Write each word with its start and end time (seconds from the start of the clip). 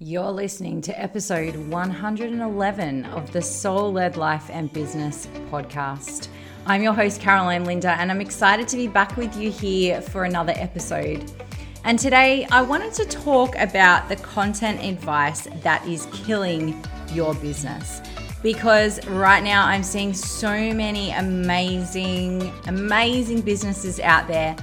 You're 0.00 0.30
listening 0.30 0.80
to 0.82 0.96
episode 0.96 1.56
111 1.56 3.04
of 3.06 3.32
the 3.32 3.42
Soul 3.42 3.92
Led 3.92 4.16
Life 4.16 4.48
and 4.48 4.72
Business 4.72 5.26
podcast. 5.50 6.28
I'm 6.66 6.84
your 6.84 6.92
host, 6.92 7.20
Caroline 7.20 7.64
Linda, 7.64 7.90
and 7.90 8.08
I'm 8.08 8.20
excited 8.20 8.68
to 8.68 8.76
be 8.76 8.86
back 8.86 9.16
with 9.16 9.36
you 9.36 9.50
here 9.50 10.00
for 10.00 10.22
another 10.22 10.52
episode. 10.54 11.28
And 11.82 11.98
today 11.98 12.46
I 12.52 12.62
wanted 12.62 12.92
to 12.92 13.06
talk 13.06 13.56
about 13.56 14.08
the 14.08 14.14
content 14.14 14.84
advice 14.84 15.48
that 15.64 15.84
is 15.84 16.06
killing 16.12 16.80
your 17.12 17.34
business. 17.34 18.00
Because 18.40 19.04
right 19.08 19.42
now 19.42 19.66
I'm 19.66 19.82
seeing 19.82 20.14
so 20.14 20.52
many 20.74 21.10
amazing, 21.10 22.52
amazing 22.68 23.40
businesses 23.40 23.98
out 23.98 24.28
there 24.28 24.54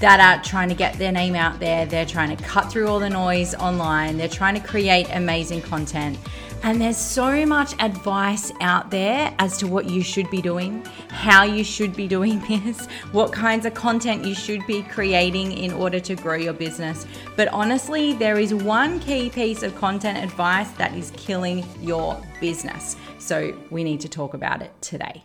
that 0.00 0.20
are 0.20 0.42
trying 0.44 0.68
to 0.68 0.74
get 0.74 0.94
their 0.94 1.12
name 1.12 1.34
out 1.34 1.58
there. 1.58 1.86
They're 1.86 2.06
trying 2.06 2.36
to 2.36 2.42
cut 2.42 2.70
through 2.70 2.88
all 2.88 3.00
the 3.00 3.10
noise 3.10 3.54
online. 3.54 4.16
They're 4.16 4.28
trying 4.28 4.54
to 4.54 4.66
create 4.66 5.08
amazing 5.12 5.62
content. 5.62 6.18
And 6.62 6.80
there's 6.80 6.96
so 6.96 7.46
much 7.46 7.74
advice 7.80 8.52
out 8.60 8.90
there 8.90 9.32
as 9.38 9.58
to 9.58 9.66
what 9.66 9.88
you 9.88 10.02
should 10.02 10.28
be 10.28 10.42
doing, 10.42 10.84
how 11.08 11.44
you 11.44 11.62
should 11.62 11.94
be 11.94 12.08
doing 12.08 12.40
this, 12.48 12.86
what 13.12 13.32
kinds 13.32 13.64
of 13.64 13.74
content 13.74 14.24
you 14.24 14.34
should 14.34 14.66
be 14.66 14.82
creating 14.82 15.52
in 15.52 15.72
order 15.72 16.00
to 16.00 16.14
grow 16.16 16.34
your 16.34 16.52
business. 16.52 17.06
But 17.36 17.48
honestly, 17.48 18.12
there 18.12 18.38
is 18.38 18.52
one 18.52 18.98
key 18.98 19.30
piece 19.30 19.62
of 19.62 19.76
content 19.76 20.18
advice 20.18 20.70
that 20.72 20.94
is 20.94 21.12
killing 21.16 21.64
your 21.80 22.20
business. 22.40 22.96
So 23.18 23.56
we 23.70 23.84
need 23.84 24.00
to 24.00 24.08
talk 24.08 24.34
about 24.34 24.62
it 24.62 24.72
today. 24.80 25.22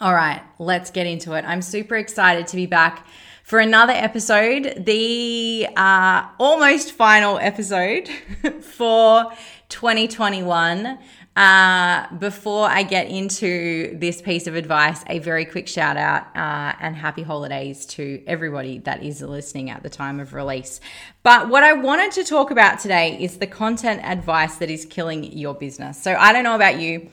All 0.00 0.14
right, 0.14 0.40
let's 0.60 0.92
get 0.92 1.08
into 1.08 1.32
it. 1.32 1.44
I'm 1.44 1.60
super 1.60 1.96
excited 1.96 2.46
to 2.48 2.56
be 2.56 2.66
back 2.66 3.04
for 3.48 3.60
another 3.60 3.94
episode, 3.94 4.74
the 4.76 5.66
uh, 5.74 6.28
almost 6.38 6.92
final 6.92 7.38
episode 7.38 8.06
for 8.60 9.32
2021. 9.70 10.98
Uh, 11.34 12.14
before 12.16 12.68
I 12.68 12.82
get 12.82 13.08
into 13.08 13.96
this 13.96 14.20
piece 14.20 14.46
of 14.46 14.54
advice, 14.54 15.02
a 15.06 15.20
very 15.20 15.46
quick 15.46 15.66
shout 15.66 15.96
out 15.96 16.24
uh, 16.36 16.74
and 16.78 16.94
happy 16.94 17.22
holidays 17.22 17.86
to 17.86 18.22
everybody 18.26 18.80
that 18.80 19.02
is 19.02 19.22
listening 19.22 19.70
at 19.70 19.82
the 19.82 19.88
time 19.88 20.20
of 20.20 20.34
release. 20.34 20.80
But 21.22 21.48
what 21.48 21.62
I 21.62 21.72
wanted 21.72 22.12
to 22.12 22.24
talk 22.24 22.50
about 22.50 22.80
today 22.80 23.16
is 23.18 23.38
the 23.38 23.46
content 23.46 24.04
advice 24.04 24.56
that 24.56 24.68
is 24.68 24.84
killing 24.84 25.24
your 25.24 25.54
business. 25.54 25.96
So 26.02 26.14
I 26.16 26.34
don't 26.34 26.44
know 26.44 26.56
about 26.56 26.80
you, 26.80 27.08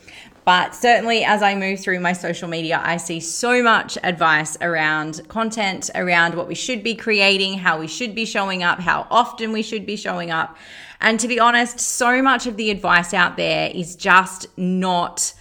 but 0.46 0.76
certainly, 0.76 1.24
as 1.24 1.42
I 1.42 1.56
move 1.56 1.80
through 1.80 2.00
my 2.00 2.14
social 2.14 2.48
media, 2.48 2.80
I 2.84 2.98
see 2.98 3.20
so 3.20 3.64
much 3.64 3.98
advice 4.04 4.56
around 4.62 5.28
content, 5.28 5.90
around 5.96 6.36
what 6.36 6.48
we 6.48 6.54
should 6.54 6.84
be 6.84 6.94
creating, 6.94 7.58
how 7.58 7.80
we 7.80 7.88
should 7.88 8.14
be 8.14 8.26
showing 8.26 8.62
up, 8.62 8.80
how 8.80 9.08
often 9.10 9.52
we 9.52 9.64
should 9.64 9.88
be 9.88 9.96
showing 9.96 10.30
up. 10.30 10.56
And 11.02 11.20
to 11.20 11.28
be 11.28 11.40
honest, 11.40 11.80
so 11.80 12.22
much 12.22 12.46
of 12.46 12.58
the 12.58 12.70
advice 12.70 13.12
out 13.12 13.38
there 13.38 13.72
is 13.74 13.96
just 13.96 14.48
not 14.56 15.34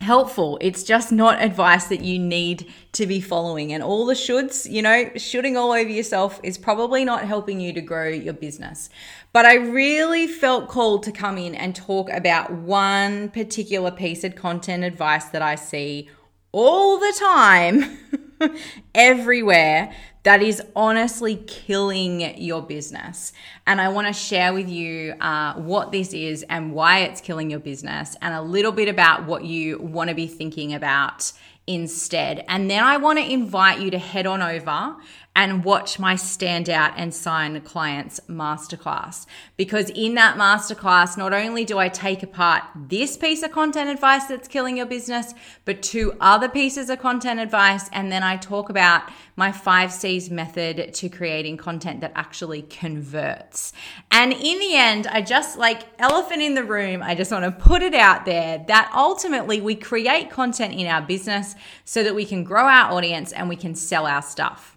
helpful. 0.00 0.58
It's 0.62 0.82
just 0.82 1.12
not 1.12 1.42
advice 1.42 1.86
that 1.88 2.00
you 2.00 2.18
need 2.18 2.72
to 2.92 3.06
be 3.06 3.20
following. 3.20 3.72
And 3.72 3.82
all 3.82 4.06
the 4.06 4.14
shoulds, 4.14 4.70
you 4.70 4.80
know, 4.80 5.10
shooting 5.16 5.56
all 5.56 5.72
over 5.72 5.88
yourself 5.88 6.40
is 6.42 6.56
probably 6.56 7.04
not 7.04 7.24
helping 7.24 7.60
you 7.60 7.72
to 7.74 7.80
grow 7.80 8.08
your 8.08 8.32
business. 8.32 8.88
But 9.32 9.46
I 9.46 9.54
really 9.54 10.26
felt 10.26 10.68
called 10.68 11.04
to 11.04 11.12
come 11.12 11.38
in 11.38 11.54
and 11.54 11.74
talk 11.74 12.10
about 12.10 12.50
one 12.50 13.30
particular 13.30 13.90
piece 13.90 14.24
of 14.24 14.34
content 14.34 14.82
advice 14.82 15.26
that 15.26 15.40
I 15.42 15.54
see 15.54 16.08
all 16.52 16.98
the 16.98 17.14
time, 17.18 17.98
everywhere, 18.94 19.94
that 20.24 20.42
is 20.42 20.60
honestly 20.74 21.36
killing 21.46 22.36
your 22.38 22.60
business. 22.60 23.32
And 23.68 23.80
I 23.80 23.88
want 23.88 24.08
to 24.08 24.12
share 24.12 24.52
with 24.52 24.68
you 24.68 25.14
uh, 25.20 25.54
what 25.54 25.92
this 25.92 26.12
is 26.12 26.44
and 26.48 26.72
why 26.72 27.00
it's 27.00 27.20
killing 27.20 27.50
your 27.50 27.60
business, 27.60 28.16
and 28.20 28.34
a 28.34 28.42
little 28.42 28.72
bit 28.72 28.88
about 28.88 29.26
what 29.26 29.44
you 29.44 29.78
want 29.78 30.08
to 30.08 30.14
be 30.14 30.26
thinking 30.26 30.74
about 30.74 31.32
instead. 31.66 32.44
And 32.48 32.68
then 32.68 32.82
I 32.82 32.96
want 32.96 33.20
to 33.20 33.32
invite 33.32 33.80
you 33.80 33.90
to 33.92 33.98
head 33.98 34.26
on 34.26 34.42
over 34.42 34.96
and 35.36 35.64
watch 35.64 35.98
my 35.98 36.14
standout 36.14 36.92
and 36.96 37.14
sign 37.14 37.60
clients 37.60 38.20
masterclass. 38.28 39.26
Because 39.56 39.88
in 39.90 40.14
that 40.14 40.36
masterclass, 40.36 41.16
not 41.16 41.32
only 41.32 41.64
do 41.64 41.78
I 41.78 41.88
take 41.88 42.22
apart 42.22 42.64
this 42.74 43.16
piece 43.16 43.42
of 43.42 43.52
content 43.52 43.88
advice 43.90 44.26
that's 44.26 44.48
killing 44.48 44.76
your 44.76 44.86
business, 44.86 45.32
but 45.64 45.82
two 45.82 46.14
other 46.20 46.48
pieces 46.48 46.90
of 46.90 46.98
content 46.98 47.38
advice. 47.38 47.88
And 47.92 48.10
then 48.10 48.24
I 48.24 48.36
talk 48.38 48.70
about 48.70 49.04
my 49.36 49.52
five 49.52 49.92
C's 49.92 50.30
method 50.30 50.92
to 50.94 51.08
creating 51.08 51.56
content 51.56 52.00
that 52.00 52.12
actually 52.16 52.62
converts. 52.62 53.72
And 54.10 54.32
in 54.32 54.58
the 54.58 54.74
end, 54.74 55.06
I 55.06 55.22
just 55.22 55.56
like 55.56 55.82
elephant 56.00 56.42
in 56.42 56.54
the 56.54 56.64
room, 56.64 57.02
I 57.02 57.14
just 57.14 57.30
want 57.30 57.44
to 57.44 57.52
put 57.52 57.82
it 57.82 57.94
out 57.94 58.24
there 58.24 58.64
that 58.66 58.90
ultimately 58.94 59.60
we 59.60 59.76
create 59.76 60.28
content 60.28 60.74
in 60.74 60.88
our 60.88 61.00
business 61.00 61.54
so 61.84 62.02
that 62.02 62.16
we 62.16 62.24
can 62.24 62.42
grow 62.42 62.64
our 62.64 62.92
audience 62.92 63.32
and 63.32 63.48
we 63.48 63.56
can 63.56 63.76
sell 63.76 64.06
our 64.06 64.22
stuff. 64.22 64.76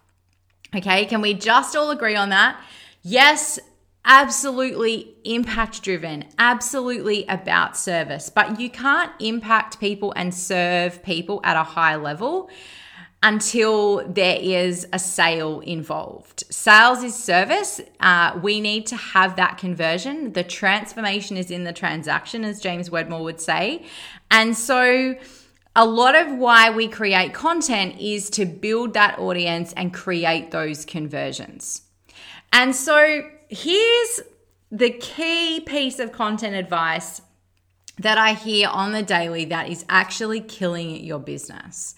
Okay, 0.74 1.06
can 1.06 1.20
we 1.20 1.34
just 1.34 1.76
all 1.76 1.90
agree 1.90 2.16
on 2.16 2.30
that? 2.30 2.60
Yes, 3.02 3.60
absolutely 4.04 5.14
impact 5.24 5.82
driven, 5.82 6.24
absolutely 6.38 7.24
about 7.26 7.76
service, 7.76 8.28
but 8.28 8.58
you 8.58 8.68
can't 8.68 9.12
impact 9.20 9.78
people 9.78 10.12
and 10.16 10.34
serve 10.34 11.02
people 11.02 11.40
at 11.44 11.56
a 11.56 11.62
high 11.62 11.96
level 11.96 12.50
until 13.22 14.06
there 14.06 14.36
is 14.38 14.86
a 14.92 14.98
sale 14.98 15.60
involved. 15.60 16.44
Sales 16.50 17.02
is 17.02 17.14
service. 17.14 17.80
Uh, 18.00 18.38
we 18.42 18.60
need 18.60 18.84
to 18.86 18.96
have 18.96 19.36
that 19.36 19.56
conversion. 19.56 20.34
The 20.34 20.44
transformation 20.44 21.38
is 21.38 21.50
in 21.50 21.64
the 21.64 21.72
transaction, 21.72 22.44
as 22.44 22.60
James 22.60 22.90
Wedmore 22.90 23.22
would 23.22 23.40
say. 23.40 23.86
And 24.30 24.54
so, 24.54 25.14
a 25.76 25.84
lot 25.84 26.14
of 26.14 26.36
why 26.36 26.70
we 26.70 26.86
create 26.88 27.34
content 27.34 28.00
is 28.00 28.30
to 28.30 28.44
build 28.44 28.94
that 28.94 29.18
audience 29.18 29.72
and 29.72 29.92
create 29.92 30.50
those 30.50 30.84
conversions. 30.84 31.82
And 32.52 32.74
so 32.76 33.28
here's 33.48 34.20
the 34.70 34.90
key 34.90 35.60
piece 35.60 35.98
of 35.98 36.12
content 36.12 36.54
advice 36.54 37.20
that 37.98 38.18
I 38.18 38.34
hear 38.34 38.68
on 38.68 38.92
the 38.92 39.02
daily 39.02 39.44
that 39.46 39.68
is 39.68 39.84
actually 39.88 40.40
killing 40.40 41.04
your 41.04 41.18
business. 41.18 41.94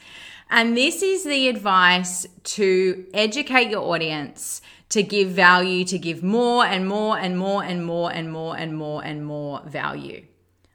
And 0.48 0.76
this 0.76 1.02
is 1.02 1.24
the 1.24 1.48
advice 1.48 2.26
to 2.44 3.06
educate 3.12 3.70
your 3.70 3.82
audience, 3.82 4.62
to 4.90 5.02
give 5.02 5.30
value, 5.30 5.84
to 5.86 5.98
give 5.98 6.22
more 6.22 6.64
and 6.64 6.86
more 6.86 7.18
and 7.18 7.38
more 7.38 7.64
and 7.64 7.84
more 7.84 8.12
and 8.12 8.30
more 8.30 8.56
and 8.56 8.78
more 8.78 9.02
and 9.02 9.04
more 9.04 9.04
and 9.04 9.26
more 9.26 9.62
value. 9.66 10.24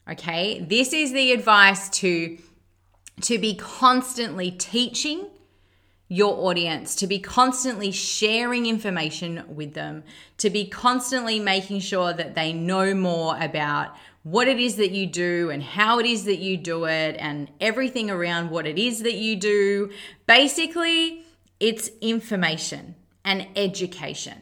Okay, 0.10 0.60
this 0.60 0.92
is 0.92 1.14
the 1.14 1.32
advice 1.32 1.90
to 1.90 2.38
to 3.22 3.38
be 3.38 3.56
constantly 3.56 4.52
teaching 4.52 5.28
your 6.08 6.50
audience, 6.50 6.96
to 6.96 7.08
be 7.08 7.20
constantly 7.20 7.92
sharing 7.92 8.66
information 8.66 9.44
with 9.48 9.74
them, 9.74 10.04
to 10.38 10.50
be 10.50 10.66
constantly 10.66 11.40
making 11.40 11.80
sure 11.80 12.12
that 12.12 12.36
they 12.36 12.52
know 12.52 12.94
more 12.94 13.38
about 13.40 13.96
what 14.24 14.48
it 14.48 14.60
is 14.60 14.76
that 14.76 14.92
you 14.92 15.08
do 15.08 15.50
and 15.50 15.64
how 15.64 16.00
it 16.00 16.06
is 16.06 16.26
that 16.26 16.38
you 16.40 16.58
do 16.58 16.84
it 16.86 17.16
and 17.18 17.50
everything 17.60 18.10
around 18.10 18.50
what 18.50 18.68
it 18.68 18.78
is 18.78 19.04
that 19.04 19.16
you 19.16 19.36
do. 19.36 19.90
Basically, 20.28 21.24
it's 21.60 21.90
information 22.02 22.96
and 23.24 23.48
education. 23.56 24.38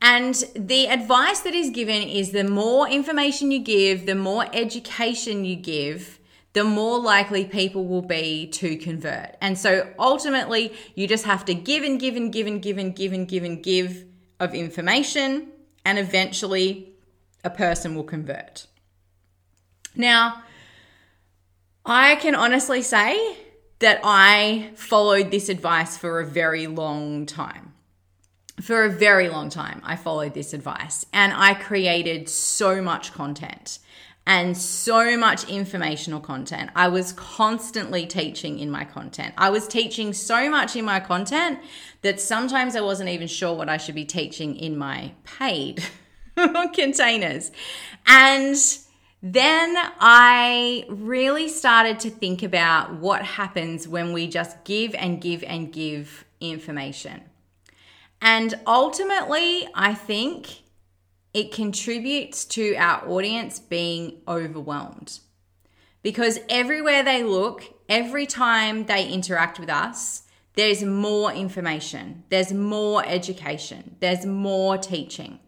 And 0.00 0.34
the 0.54 0.86
advice 0.86 1.40
that 1.40 1.54
is 1.54 1.70
given 1.70 2.02
is 2.02 2.30
the 2.30 2.44
more 2.44 2.88
information 2.88 3.50
you 3.50 3.58
give, 3.58 4.06
the 4.06 4.14
more 4.14 4.46
education 4.52 5.44
you 5.44 5.56
give, 5.56 6.17
the 6.58 6.64
more 6.64 6.98
likely 6.98 7.44
people 7.44 7.86
will 7.86 8.02
be 8.02 8.48
to 8.48 8.76
convert. 8.78 9.36
And 9.40 9.56
so 9.56 9.88
ultimately, 9.96 10.72
you 10.96 11.06
just 11.06 11.24
have 11.24 11.44
to 11.44 11.54
give 11.54 11.84
and 11.84 12.00
give 12.00 12.16
and 12.16 12.32
give 12.32 12.48
and 12.48 12.60
give 12.60 12.78
and 12.78 12.96
give 12.96 13.12
and 13.12 13.28
give 13.28 13.44
and 13.44 13.62
give 13.62 14.04
of 14.40 14.56
information, 14.56 15.52
and 15.84 16.00
eventually 16.00 16.94
a 17.44 17.50
person 17.50 17.94
will 17.94 18.02
convert. 18.02 18.66
Now, 19.94 20.42
I 21.86 22.16
can 22.16 22.34
honestly 22.34 22.82
say 22.82 23.36
that 23.78 24.00
I 24.02 24.72
followed 24.74 25.30
this 25.30 25.48
advice 25.48 25.96
for 25.96 26.18
a 26.18 26.26
very 26.26 26.66
long 26.66 27.24
time. 27.24 27.74
For 28.60 28.82
a 28.82 28.90
very 28.90 29.28
long 29.28 29.48
time, 29.48 29.80
I 29.84 29.94
followed 29.94 30.34
this 30.34 30.52
advice 30.52 31.06
and 31.12 31.32
I 31.32 31.54
created 31.54 32.28
so 32.28 32.82
much 32.82 33.12
content 33.12 33.78
and 34.28 34.58
so 34.58 35.16
much 35.16 35.48
informational 35.48 36.20
content. 36.20 36.70
I 36.76 36.88
was 36.88 37.12
constantly 37.14 38.04
teaching 38.04 38.58
in 38.58 38.70
my 38.70 38.84
content. 38.84 39.32
I 39.38 39.48
was 39.48 39.66
teaching 39.66 40.12
so 40.12 40.50
much 40.50 40.76
in 40.76 40.84
my 40.84 41.00
content 41.00 41.60
that 42.02 42.20
sometimes 42.20 42.76
I 42.76 42.82
wasn't 42.82 43.08
even 43.08 43.26
sure 43.26 43.54
what 43.54 43.70
I 43.70 43.78
should 43.78 43.94
be 43.94 44.04
teaching 44.04 44.54
in 44.54 44.76
my 44.76 45.12
paid 45.24 45.82
containers. 46.74 47.50
And 48.06 48.54
then 49.22 49.74
I 49.98 50.84
really 50.90 51.48
started 51.48 51.98
to 52.00 52.10
think 52.10 52.42
about 52.42 52.96
what 52.96 53.22
happens 53.22 53.88
when 53.88 54.12
we 54.12 54.28
just 54.28 54.62
give 54.64 54.94
and 54.94 55.22
give 55.22 55.42
and 55.42 55.72
give 55.72 56.26
information. 56.38 57.22
And 58.20 58.60
ultimately, 58.66 59.68
I 59.74 59.94
think 59.94 60.64
it 61.34 61.52
contributes 61.52 62.44
to 62.44 62.74
our 62.76 63.08
audience 63.08 63.58
being 63.58 64.20
overwhelmed. 64.26 65.20
Because 66.02 66.38
everywhere 66.48 67.02
they 67.02 67.22
look, 67.22 67.64
every 67.88 68.26
time 68.26 68.86
they 68.86 69.08
interact 69.08 69.58
with 69.58 69.68
us, 69.68 70.22
there's 70.54 70.82
more 70.82 71.32
information, 71.32 72.24
there's 72.30 72.52
more 72.52 73.04
education, 73.06 73.96
there's 74.00 74.26
more 74.26 74.76
teaching. 74.76 75.38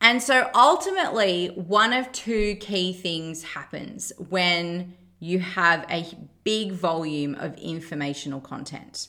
And 0.00 0.22
so 0.22 0.50
ultimately, 0.54 1.48
one 1.54 1.92
of 1.92 2.10
two 2.12 2.56
key 2.56 2.92
things 2.92 3.42
happens 3.42 4.12
when 4.28 4.94
you 5.18 5.38
have 5.38 5.86
a 5.90 6.06
big 6.44 6.72
volume 6.72 7.34
of 7.36 7.56
informational 7.58 8.40
content, 8.40 9.08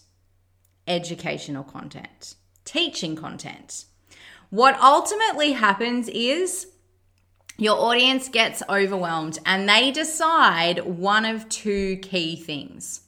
educational 0.87 1.63
content, 1.63 2.35
teaching 2.63 3.15
content. 3.15 3.85
What 4.49 4.79
ultimately 4.79 5.53
happens 5.53 6.07
is 6.09 6.67
your 7.57 7.77
audience 7.77 8.29
gets 8.29 8.63
overwhelmed 8.69 9.39
and 9.45 9.67
they 9.67 9.91
decide 9.91 10.85
one 10.85 11.25
of 11.25 11.49
two 11.49 11.97
key 11.97 12.35
things. 12.35 13.01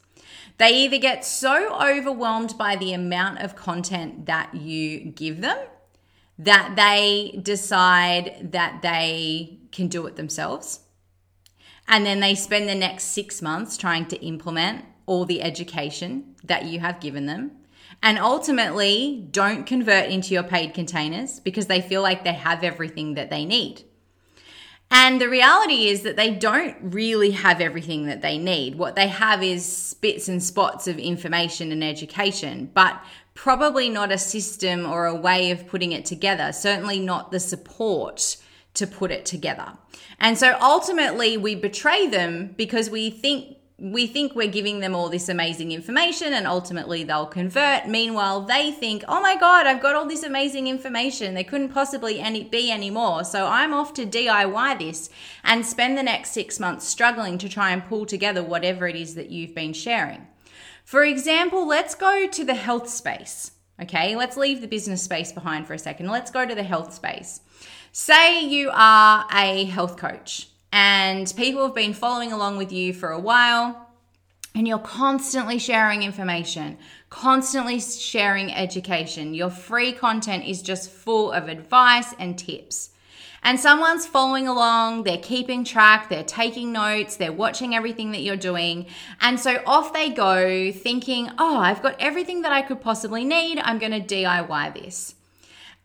They 0.57 0.71
either 0.83 0.97
get 0.97 1.23
so 1.23 1.79
overwhelmed 1.79 2.57
by 2.57 2.75
the 2.75 2.93
amount 2.93 3.39
of 3.39 3.55
content 3.55 4.25
that 4.25 4.53
you 4.53 4.99
give 4.99 5.39
them 5.41 5.57
that 6.39 6.75
they 6.77 7.37
decide 7.43 8.51
that 8.53 8.81
they 8.81 9.59
can 9.71 9.89
do 9.89 10.07
it 10.07 10.15
themselves. 10.15 10.79
And 11.87 12.05
then 12.05 12.21
they 12.21 12.33
spend 12.33 12.69
the 12.69 12.75
next 12.75 13.05
six 13.05 13.41
months 13.41 13.75
trying 13.75 14.05
to 14.07 14.25
implement 14.25 14.85
all 15.05 15.25
the 15.25 15.41
education 15.41 16.35
that 16.43 16.65
you 16.65 16.79
have 16.79 17.01
given 17.01 17.25
them. 17.25 17.51
And 18.01 18.17
ultimately, 18.17 19.27
don't 19.31 19.65
convert 19.65 20.09
into 20.09 20.33
your 20.33 20.43
paid 20.43 20.73
containers 20.73 21.39
because 21.39 21.67
they 21.67 21.81
feel 21.81 22.01
like 22.01 22.23
they 22.23 22.33
have 22.33 22.63
everything 22.63 23.15
that 23.15 23.29
they 23.29 23.45
need. 23.45 23.83
And 24.91 25.21
the 25.21 25.29
reality 25.29 25.87
is 25.87 26.01
that 26.01 26.15
they 26.15 26.31
don't 26.31 26.75
really 26.81 27.31
have 27.31 27.61
everything 27.61 28.05
that 28.05 28.21
they 28.21 28.37
need. 28.37 28.75
What 28.75 28.95
they 28.95 29.07
have 29.07 29.43
is 29.43 29.95
bits 30.01 30.27
and 30.27 30.41
spots 30.41 30.87
of 30.87 30.97
information 30.97 31.71
and 31.71 31.83
education, 31.83 32.71
but 32.73 32.99
probably 33.35 33.89
not 33.89 34.11
a 34.11 34.17
system 34.17 34.85
or 34.85 35.05
a 35.05 35.15
way 35.15 35.51
of 35.51 35.67
putting 35.67 35.91
it 35.91 36.05
together, 36.05 36.51
certainly 36.51 36.99
not 36.99 37.31
the 37.31 37.39
support 37.39 38.37
to 38.73 38.87
put 38.87 39.11
it 39.11 39.25
together. 39.25 39.73
And 40.19 40.37
so 40.37 40.57
ultimately 40.59 41.37
we 41.37 41.53
betray 41.53 42.07
them 42.07 42.55
because 42.57 42.89
we 42.89 43.09
think 43.11 43.57
we 43.79 44.07
think 44.07 44.35
we're 44.35 44.47
giving 44.47 44.79
them 44.79 44.93
all 44.93 45.09
this 45.09 45.29
amazing 45.29 45.71
information 45.71 46.33
and 46.33 46.45
ultimately 46.45 47.03
they'll 47.03 47.25
convert. 47.25 47.87
Meanwhile, 47.87 48.41
they 48.41 48.71
think, 48.71 49.03
oh 49.07 49.21
my 49.21 49.35
God, 49.37 49.65
I've 49.65 49.81
got 49.81 49.95
all 49.95 50.05
this 50.05 50.23
amazing 50.23 50.67
information. 50.67 51.33
There 51.33 51.43
couldn't 51.43 51.69
possibly 51.69 52.19
any, 52.19 52.43
be 52.43 52.71
any 52.71 52.89
more. 52.89 53.23
So 53.23 53.47
I'm 53.47 53.73
off 53.73 53.93
to 53.93 54.05
DIY 54.05 54.79
this 54.79 55.09
and 55.43 55.65
spend 55.65 55.97
the 55.97 56.03
next 56.03 56.31
six 56.31 56.59
months 56.59 56.87
struggling 56.87 57.37
to 57.37 57.47
try 57.47 57.71
and 57.71 57.85
pull 57.85 58.05
together 58.05 58.43
whatever 58.43 58.87
it 58.87 58.95
is 58.95 59.15
that 59.15 59.29
you've 59.29 59.55
been 59.55 59.73
sharing. 59.73 60.27
For 60.83 61.03
example, 61.03 61.65
let's 61.67 61.95
go 61.95 62.27
to 62.27 62.43
the 62.43 62.55
health 62.55 62.89
space. 62.89 63.51
Okay, 63.81 64.15
let's 64.15 64.35
leave 64.35 64.59
the 64.59 64.67
business 64.67 65.03
space 65.03 65.31
behind 65.31 65.65
for 65.65 65.73
a 65.73 65.79
second. 65.79 66.09
Let's 66.09 66.31
go 66.31 66.45
to 66.45 66.53
the 66.53 66.63
health 66.63 66.93
space. 66.93 67.39
Say 67.93 68.45
you 68.45 68.71
are 68.73 69.25
a 69.31 69.63
health 69.65 69.95
coach 69.95 70.48
and 70.71 71.31
people 71.35 71.63
have 71.63 71.75
been 71.75 71.93
following 71.93 72.31
along 72.31 72.57
with 72.57 72.71
you 72.71 72.93
for 72.93 73.09
a 73.09 73.19
while 73.19 73.89
and 74.55 74.67
you're 74.67 74.79
constantly 74.79 75.59
sharing 75.59 76.03
information, 76.03 76.77
constantly 77.09 77.79
sharing 77.79 78.53
education. 78.53 79.33
Your 79.33 79.49
free 79.49 79.91
content 79.91 80.45
is 80.45 80.61
just 80.61 80.89
full 80.89 81.31
of 81.31 81.47
advice 81.47 82.13
and 82.19 82.37
tips 82.37 82.91
and 83.43 83.59
someone's 83.59 84.05
following 84.05 84.47
along, 84.47 85.03
they're 85.03 85.17
keeping 85.17 85.63
track, 85.63 86.09
they're 86.09 86.23
taking 86.23 86.71
notes, 86.71 87.15
they're 87.15 87.31
watching 87.31 87.73
everything 87.73 88.11
that 88.11 88.21
you're 88.21 88.35
doing. 88.35 88.85
And 89.21 89.39
so 89.39 89.61
off 89.65 89.93
they 89.93 90.09
go 90.09 90.71
thinking, 90.71 91.29
oh, 91.37 91.57
I've 91.57 91.81
got 91.81 91.95
everything 91.99 92.41
that 92.41 92.51
I 92.51 92.61
could 92.61 92.81
possibly 92.81 93.23
need. 93.23 93.59
I'm 93.59 93.79
going 93.79 93.91
to 93.93 94.01
DIY 94.01 94.73
this. 94.73 95.15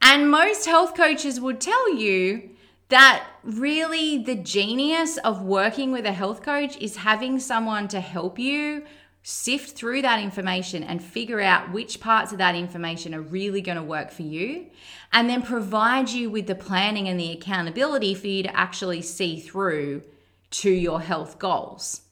And 0.02 0.30
most 0.30 0.66
health 0.66 0.96
coaches 0.96 1.40
would 1.40 1.60
tell 1.60 1.94
you 1.94 2.50
that 2.88 3.26
really 3.42 4.18
the 4.18 4.34
genius 4.34 5.16
of 5.18 5.42
working 5.42 5.92
with 5.92 6.06
a 6.06 6.12
health 6.12 6.42
coach 6.42 6.76
is 6.78 6.96
having 6.96 7.38
someone 7.38 7.88
to 7.88 8.00
help 8.00 8.38
you 8.38 8.84
sift 9.26 9.74
through 9.74 10.02
that 10.02 10.20
information 10.20 10.82
and 10.82 11.02
figure 11.02 11.40
out 11.40 11.72
which 11.72 11.98
parts 11.98 12.30
of 12.30 12.36
that 12.36 12.54
information 12.54 13.14
are 13.14 13.22
really 13.22 13.62
going 13.62 13.78
to 13.78 13.82
work 13.82 14.10
for 14.10 14.20
you, 14.20 14.66
and 15.14 15.30
then 15.30 15.40
provide 15.40 16.10
you 16.10 16.28
with 16.28 16.46
the 16.46 16.54
planning 16.54 17.08
and 17.08 17.18
the 17.18 17.32
accountability 17.32 18.14
for 18.14 18.26
you 18.26 18.42
to 18.42 18.54
actually 18.54 19.00
see 19.00 19.40
through 19.40 20.02
to 20.50 20.70
your 20.70 21.00
health 21.00 21.38
goals. 21.38 22.02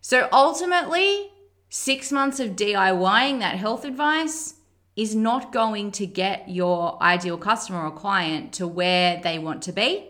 So 0.00 0.30
ultimately, 0.32 1.30
six 1.68 2.10
months 2.10 2.40
of 2.40 2.56
DIYing 2.56 3.40
that 3.40 3.56
health 3.56 3.84
advice 3.84 4.54
is 5.00 5.14
not 5.14 5.50
going 5.50 5.90
to 5.92 6.06
get 6.06 6.46
your 6.50 7.02
ideal 7.02 7.38
customer 7.38 7.86
or 7.86 7.90
client 7.90 8.52
to 8.52 8.66
where 8.66 9.18
they 9.22 9.38
want 9.38 9.62
to 9.62 9.72
be. 9.72 10.06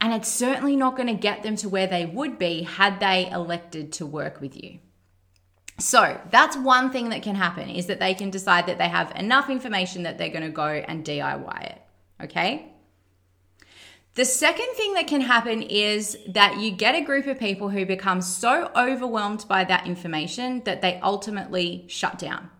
And 0.00 0.12
it's 0.12 0.28
certainly 0.28 0.76
not 0.76 0.96
going 0.96 1.08
to 1.08 1.14
get 1.14 1.42
them 1.42 1.56
to 1.56 1.68
where 1.68 1.88
they 1.88 2.06
would 2.06 2.38
be 2.38 2.62
had 2.62 3.00
they 3.00 3.28
elected 3.28 3.92
to 3.94 4.06
work 4.06 4.40
with 4.40 4.56
you. 4.62 4.78
So 5.78 6.20
that's 6.30 6.56
one 6.56 6.92
thing 6.92 7.08
that 7.08 7.22
can 7.22 7.34
happen 7.34 7.68
is 7.68 7.86
that 7.86 7.98
they 7.98 8.14
can 8.14 8.30
decide 8.30 8.66
that 8.66 8.78
they 8.78 8.88
have 8.88 9.10
enough 9.16 9.50
information 9.50 10.04
that 10.04 10.16
they're 10.16 10.28
going 10.28 10.42
to 10.42 10.50
go 10.50 10.68
and 10.68 11.04
DIY 11.04 11.64
it. 11.64 11.82
Okay. 12.22 12.72
The 14.14 14.24
second 14.24 14.74
thing 14.74 14.94
that 14.94 15.08
can 15.08 15.22
happen 15.22 15.62
is 15.62 16.18
that 16.28 16.58
you 16.58 16.70
get 16.70 16.94
a 16.94 17.00
group 17.00 17.26
of 17.26 17.38
people 17.38 17.70
who 17.70 17.84
become 17.84 18.20
so 18.20 18.70
overwhelmed 18.76 19.46
by 19.48 19.64
that 19.64 19.86
information 19.86 20.62
that 20.64 20.82
they 20.82 21.00
ultimately 21.02 21.84
shut 21.88 22.18
down. 22.18 22.50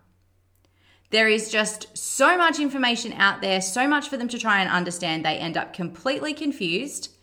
There 1.11 1.27
is 1.27 1.51
just 1.51 1.97
so 1.97 2.37
much 2.37 2.59
information 2.59 3.11
out 3.13 3.41
there, 3.41 3.61
so 3.61 3.85
much 3.85 4.07
for 4.07 4.15
them 4.15 4.29
to 4.29 4.39
try 4.39 4.61
and 4.61 4.69
understand, 4.69 5.25
they 5.25 5.37
end 5.37 5.57
up 5.57 5.73
completely 5.73 6.33
confused, 6.33 7.13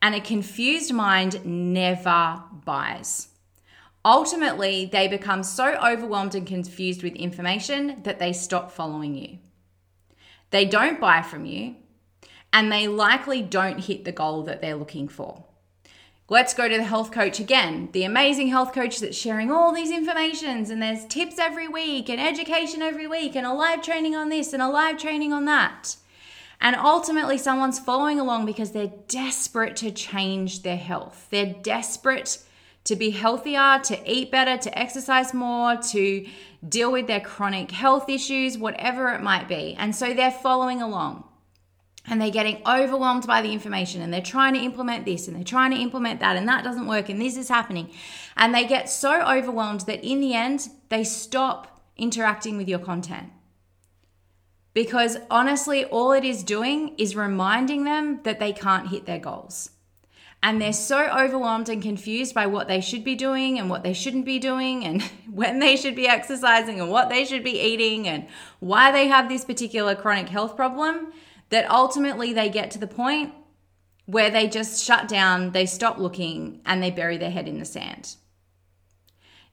and 0.00 0.14
a 0.14 0.20
confused 0.20 0.92
mind 0.92 1.44
never 1.44 2.42
buys. 2.64 3.28
Ultimately, 4.02 4.86
they 4.86 5.08
become 5.08 5.42
so 5.42 5.74
overwhelmed 5.74 6.34
and 6.34 6.46
confused 6.46 7.02
with 7.02 7.14
information 7.16 8.00
that 8.02 8.18
they 8.18 8.32
stop 8.32 8.72
following 8.72 9.14
you. 9.14 9.38
They 10.50 10.64
don't 10.64 11.00
buy 11.00 11.20
from 11.20 11.44
you, 11.44 11.76
and 12.50 12.72
they 12.72 12.88
likely 12.88 13.42
don't 13.42 13.84
hit 13.84 14.04
the 14.04 14.12
goal 14.12 14.42
that 14.44 14.62
they're 14.62 14.74
looking 14.74 15.08
for. 15.08 15.43
Let's 16.30 16.54
go 16.54 16.70
to 16.70 16.76
the 16.78 16.84
health 16.84 17.12
coach 17.12 17.38
again. 17.38 17.90
The 17.92 18.04
amazing 18.04 18.48
health 18.48 18.72
coach 18.72 18.98
that's 18.98 19.16
sharing 19.16 19.50
all 19.50 19.74
these 19.74 19.90
informations 19.90 20.70
and 20.70 20.80
there's 20.80 21.04
tips 21.04 21.38
every 21.38 21.68
week 21.68 22.08
and 22.08 22.18
education 22.18 22.80
every 22.80 23.06
week 23.06 23.36
and 23.36 23.46
a 23.46 23.52
live 23.52 23.82
training 23.82 24.16
on 24.16 24.30
this 24.30 24.54
and 24.54 24.62
a 24.62 24.68
live 24.70 24.96
training 24.96 25.34
on 25.34 25.44
that. 25.44 25.96
And 26.62 26.76
ultimately 26.76 27.36
someone's 27.36 27.78
following 27.78 28.18
along 28.18 28.46
because 28.46 28.72
they're 28.72 28.92
desperate 29.06 29.76
to 29.76 29.90
change 29.90 30.62
their 30.62 30.78
health. 30.78 31.26
They're 31.30 31.56
desperate 31.60 32.38
to 32.84 32.96
be 32.96 33.10
healthier, 33.10 33.80
to 33.84 34.10
eat 34.10 34.30
better, 34.30 34.56
to 34.56 34.78
exercise 34.78 35.34
more, 35.34 35.76
to 35.76 36.26
deal 36.66 36.90
with 36.90 37.06
their 37.06 37.20
chronic 37.20 37.70
health 37.70 38.08
issues, 38.08 38.56
whatever 38.56 39.10
it 39.10 39.20
might 39.20 39.46
be. 39.46 39.74
And 39.78 39.94
so 39.94 40.14
they're 40.14 40.30
following 40.30 40.80
along 40.80 41.24
and 42.06 42.20
they're 42.20 42.30
getting 42.30 42.60
overwhelmed 42.66 43.26
by 43.26 43.40
the 43.40 43.52
information 43.52 44.02
and 44.02 44.12
they're 44.12 44.20
trying 44.20 44.54
to 44.54 44.60
implement 44.60 45.04
this 45.04 45.26
and 45.26 45.36
they're 45.36 45.44
trying 45.44 45.70
to 45.70 45.78
implement 45.78 46.20
that 46.20 46.36
and 46.36 46.46
that 46.48 46.64
doesn't 46.64 46.86
work 46.86 47.08
and 47.08 47.20
this 47.20 47.36
is 47.36 47.48
happening. 47.48 47.90
And 48.36 48.54
they 48.54 48.66
get 48.66 48.90
so 48.90 49.22
overwhelmed 49.22 49.82
that 49.82 50.04
in 50.04 50.20
the 50.20 50.34
end, 50.34 50.68
they 50.90 51.04
stop 51.04 51.80
interacting 51.96 52.56
with 52.56 52.68
your 52.68 52.78
content. 52.78 53.30
Because 54.74 55.18
honestly, 55.30 55.84
all 55.84 56.12
it 56.12 56.24
is 56.24 56.42
doing 56.42 56.94
is 56.98 57.14
reminding 57.14 57.84
them 57.84 58.20
that 58.24 58.40
they 58.40 58.52
can't 58.52 58.88
hit 58.88 59.06
their 59.06 59.20
goals 59.20 59.70
and 60.44 60.60
they're 60.60 60.74
so 60.74 61.08
overwhelmed 61.08 61.70
and 61.70 61.82
confused 61.82 62.34
by 62.34 62.44
what 62.44 62.68
they 62.68 62.82
should 62.82 63.02
be 63.02 63.14
doing 63.14 63.58
and 63.58 63.70
what 63.70 63.82
they 63.82 63.94
shouldn't 63.94 64.26
be 64.26 64.38
doing 64.38 64.84
and 64.84 65.02
when 65.32 65.58
they 65.58 65.74
should 65.74 65.96
be 65.96 66.06
exercising 66.06 66.80
and 66.80 66.90
what 66.90 67.08
they 67.08 67.24
should 67.24 67.42
be 67.42 67.58
eating 67.58 68.06
and 68.06 68.26
why 68.60 68.92
they 68.92 69.08
have 69.08 69.26
this 69.28 69.42
particular 69.42 69.94
chronic 69.94 70.28
health 70.28 70.54
problem 70.54 71.12
that 71.54 71.70
ultimately 71.70 72.32
they 72.32 72.48
get 72.48 72.72
to 72.72 72.80
the 72.80 72.86
point 72.88 73.32
where 74.06 74.28
they 74.28 74.48
just 74.48 74.84
shut 74.84 75.06
down, 75.06 75.52
they 75.52 75.66
stop 75.66 75.98
looking, 75.98 76.60
and 76.66 76.82
they 76.82 76.90
bury 76.90 77.16
their 77.16 77.30
head 77.30 77.46
in 77.46 77.60
the 77.60 77.64
sand. 77.64 78.16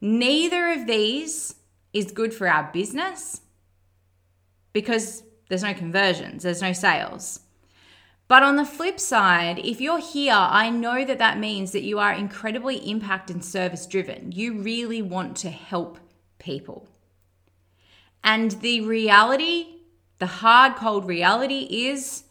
Neither 0.02 0.72
of 0.72 0.88
these 0.88 1.54
is 1.94 2.12
good 2.12 2.34
for 2.34 2.48
our 2.48 2.72
business 2.74 3.42
because 4.74 5.22
there's 5.48 5.62
no 5.62 5.76
conversions, 5.76 6.42
there's 6.42 6.64
no 6.64 6.74
sales. 6.74 7.42
But 8.28 8.42
on 8.42 8.56
the 8.56 8.66
flip 8.66 9.00
side, 9.00 9.60
if 9.60 9.80
you're 9.80 10.00
here, 10.00 10.34
I 10.34 10.72
know 10.72 11.06
that 11.06 11.20
that 11.20 11.38
means 11.38 11.72
that 11.72 11.84
you 11.84 12.00
are 12.00 12.14
incredibly 12.14 12.78
impact 12.90 13.30
and 13.30 13.46
service 13.46 13.86
driven. 13.86 14.32
You 14.32 14.58
really 14.58 15.04
want 15.04 15.38
to 15.38 15.52
help 15.52 16.00
people. 16.40 16.90
And 18.24 18.50
the 18.54 18.82
reality, 18.82 19.81
the 20.22 20.28
hard, 20.28 20.76
cold 20.76 21.08
reality 21.08 21.68
is 21.90 22.26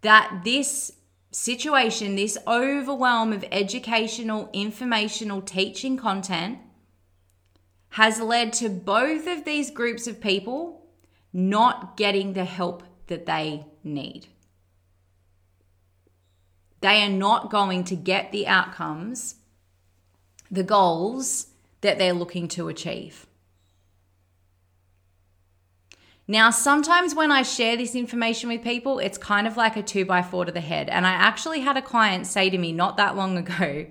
that 0.00 0.40
this 0.42 0.90
situation, 1.30 2.16
this 2.16 2.36
overwhelm 2.44 3.32
of 3.32 3.44
educational, 3.52 4.50
informational, 4.52 5.40
teaching 5.40 5.96
content 5.96 6.58
has 7.90 8.18
led 8.20 8.52
to 8.52 8.68
both 8.68 9.28
of 9.28 9.44
these 9.44 9.70
groups 9.70 10.08
of 10.08 10.20
people 10.20 10.84
not 11.32 11.96
getting 11.96 12.32
the 12.32 12.44
help 12.44 12.82
that 13.06 13.26
they 13.26 13.64
need. 13.84 14.26
They 16.80 17.00
are 17.00 17.08
not 17.08 17.48
going 17.48 17.84
to 17.84 17.94
get 17.94 18.32
the 18.32 18.48
outcomes, 18.48 19.36
the 20.50 20.64
goals 20.64 21.46
that 21.80 21.96
they're 21.96 22.12
looking 22.12 22.48
to 22.48 22.66
achieve. 22.66 23.28
Now, 26.30 26.50
sometimes 26.50 27.12
when 27.12 27.32
I 27.32 27.42
share 27.42 27.76
this 27.76 27.96
information 27.96 28.50
with 28.50 28.62
people, 28.62 29.00
it's 29.00 29.18
kind 29.18 29.48
of 29.48 29.56
like 29.56 29.76
a 29.76 29.82
two 29.82 30.04
by 30.04 30.22
four 30.22 30.44
to 30.44 30.52
the 30.52 30.60
head. 30.60 30.88
And 30.88 31.04
I 31.04 31.10
actually 31.10 31.58
had 31.58 31.76
a 31.76 31.82
client 31.82 32.24
say 32.24 32.48
to 32.50 32.56
me 32.56 32.70
not 32.70 32.96
that 32.98 33.16
long 33.16 33.36
ago, 33.36 33.86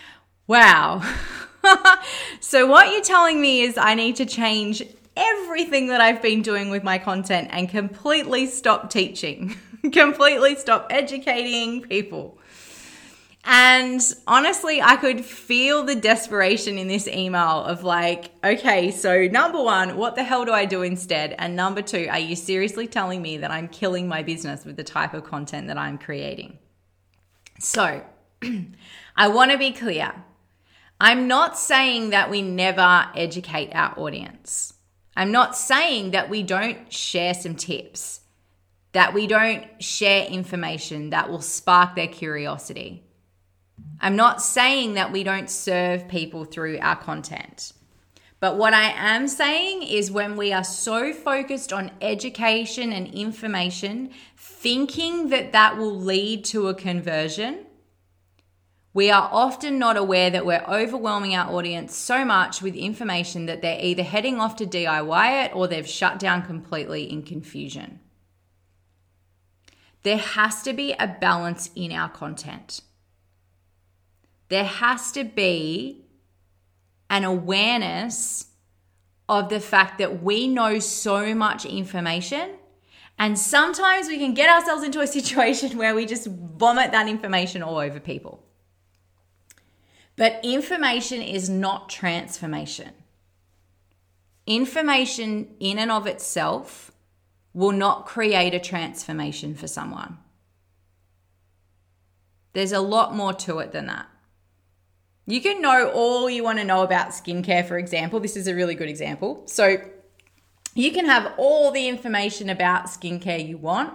Wow. 0.48 1.08
so, 2.40 2.66
what 2.66 2.90
you're 2.90 3.00
telling 3.00 3.40
me 3.40 3.60
is 3.60 3.78
I 3.78 3.94
need 3.94 4.16
to 4.16 4.26
change 4.26 4.82
everything 5.16 5.86
that 5.86 6.00
I've 6.00 6.20
been 6.20 6.42
doing 6.42 6.68
with 6.68 6.82
my 6.82 6.98
content 6.98 7.50
and 7.52 7.68
completely 7.68 8.46
stop 8.48 8.90
teaching, 8.90 9.54
completely 9.92 10.56
stop 10.56 10.88
educating 10.90 11.82
people. 11.82 12.38
And 13.46 14.00
honestly, 14.26 14.80
I 14.80 14.96
could 14.96 15.22
feel 15.22 15.82
the 15.82 15.94
desperation 15.94 16.78
in 16.78 16.88
this 16.88 17.06
email 17.06 17.62
of 17.64 17.84
like, 17.84 18.30
okay, 18.42 18.90
so 18.90 19.26
number 19.26 19.62
one, 19.62 19.98
what 19.98 20.14
the 20.14 20.24
hell 20.24 20.46
do 20.46 20.52
I 20.52 20.64
do 20.64 20.80
instead? 20.80 21.34
And 21.38 21.54
number 21.54 21.82
two, 21.82 22.08
are 22.10 22.18
you 22.18 22.36
seriously 22.36 22.86
telling 22.86 23.20
me 23.20 23.36
that 23.38 23.50
I'm 23.50 23.68
killing 23.68 24.08
my 24.08 24.22
business 24.22 24.64
with 24.64 24.76
the 24.76 24.84
type 24.84 25.12
of 25.12 25.24
content 25.24 25.66
that 25.66 25.76
I'm 25.76 25.98
creating? 25.98 26.58
So, 27.60 28.02
I 29.16 29.28
want 29.28 29.50
to 29.50 29.58
be 29.58 29.72
clear. 29.72 30.12
I'm 30.98 31.28
not 31.28 31.58
saying 31.58 32.10
that 32.10 32.30
we 32.30 32.40
never 32.40 33.06
educate 33.14 33.74
our 33.74 33.98
audience. 33.98 34.72
I'm 35.16 35.32
not 35.32 35.56
saying 35.56 36.12
that 36.12 36.30
we 36.30 36.42
don't 36.42 36.90
share 36.90 37.34
some 37.34 37.56
tips, 37.56 38.20
that 38.92 39.12
we 39.12 39.26
don't 39.26 39.64
share 39.82 40.26
information 40.26 41.10
that 41.10 41.28
will 41.30 41.42
spark 41.42 41.94
their 41.94 42.08
curiosity. 42.08 43.03
I'm 44.00 44.16
not 44.16 44.42
saying 44.42 44.94
that 44.94 45.12
we 45.12 45.24
don't 45.24 45.50
serve 45.50 46.08
people 46.08 46.44
through 46.44 46.78
our 46.80 46.96
content. 46.96 47.72
But 48.40 48.58
what 48.58 48.74
I 48.74 48.90
am 48.90 49.26
saying 49.26 49.84
is 49.84 50.10
when 50.10 50.36
we 50.36 50.52
are 50.52 50.64
so 50.64 51.14
focused 51.14 51.72
on 51.72 51.92
education 52.02 52.92
and 52.92 53.06
information, 53.06 54.10
thinking 54.36 55.28
that 55.30 55.52
that 55.52 55.78
will 55.78 55.98
lead 55.98 56.44
to 56.46 56.68
a 56.68 56.74
conversion, 56.74 57.64
we 58.92 59.10
are 59.10 59.28
often 59.32 59.78
not 59.78 59.96
aware 59.96 60.30
that 60.30 60.46
we're 60.46 60.64
overwhelming 60.68 61.34
our 61.34 61.52
audience 61.52 61.96
so 61.96 62.24
much 62.24 62.62
with 62.62 62.76
information 62.76 63.46
that 63.46 63.62
they're 63.62 63.80
either 63.80 64.02
heading 64.02 64.38
off 64.38 64.56
to 64.56 64.66
DIY 64.66 65.46
it 65.46 65.56
or 65.56 65.66
they've 65.66 65.88
shut 65.88 66.18
down 66.18 66.42
completely 66.42 67.10
in 67.10 67.22
confusion. 67.22 67.98
There 70.02 70.18
has 70.18 70.62
to 70.62 70.72
be 70.72 70.92
a 70.92 71.08
balance 71.08 71.70
in 71.74 71.90
our 71.90 72.10
content. 72.10 72.82
There 74.54 74.62
has 74.62 75.10
to 75.10 75.24
be 75.24 76.04
an 77.10 77.24
awareness 77.24 78.46
of 79.28 79.48
the 79.48 79.58
fact 79.58 79.98
that 79.98 80.22
we 80.22 80.46
know 80.46 80.78
so 80.78 81.34
much 81.34 81.66
information. 81.66 82.50
And 83.18 83.36
sometimes 83.36 84.06
we 84.06 84.16
can 84.16 84.32
get 84.32 84.48
ourselves 84.48 84.84
into 84.84 85.00
a 85.00 85.08
situation 85.18 85.76
where 85.76 85.92
we 85.92 86.06
just 86.06 86.28
vomit 86.28 86.92
that 86.92 87.08
information 87.08 87.64
all 87.64 87.78
over 87.78 87.98
people. 87.98 88.44
But 90.14 90.38
information 90.44 91.20
is 91.20 91.50
not 91.50 91.88
transformation. 91.88 92.92
Information 94.46 95.48
in 95.58 95.80
and 95.80 95.90
of 95.90 96.06
itself 96.06 96.92
will 97.52 97.72
not 97.72 98.06
create 98.06 98.54
a 98.54 98.60
transformation 98.60 99.56
for 99.56 99.66
someone. 99.66 100.18
There's 102.52 102.70
a 102.70 102.78
lot 102.78 103.16
more 103.16 103.32
to 103.32 103.58
it 103.58 103.72
than 103.72 103.86
that. 103.86 104.06
You 105.26 105.40
can 105.40 105.62
know 105.62 105.90
all 105.90 106.28
you 106.28 106.44
want 106.44 106.58
to 106.58 106.64
know 106.64 106.82
about 106.82 107.08
skincare, 107.08 107.66
for 107.66 107.78
example. 107.78 108.20
This 108.20 108.36
is 108.36 108.46
a 108.46 108.54
really 108.54 108.74
good 108.74 108.88
example. 108.88 109.42
So, 109.46 109.78
you 110.74 110.90
can 110.92 111.06
have 111.06 111.32
all 111.38 111.70
the 111.70 111.88
information 111.88 112.50
about 112.50 112.86
skincare 112.86 113.46
you 113.46 113.56
want, 113.56 113.92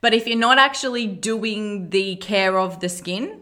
but 0.00 0.12
if 0.12 0.26
you're 0.26 0.38
not 0.38 0.58
actually 0.58 1.06
doing 1.06 1.90
the 1.90 2.16
care 2.16 2.58
of 2.58 2.80
the 2.80 2.88
skin, 2.88 3.40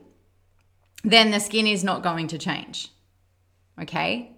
then 1.03 1.33
the 1.33 1.41
skin 1.41 1.67
is 1.67 1.83
not 1.83 2.03
going 2.03 2.29
to 2.29 2.39
change. 2.39 2.91
Okay? 3.81 4.31